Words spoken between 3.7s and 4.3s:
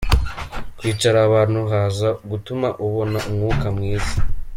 mwiza,.